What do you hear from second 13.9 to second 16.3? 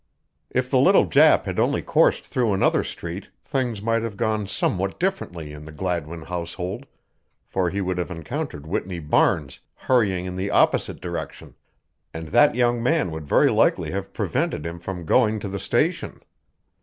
have prevented him from going to the station.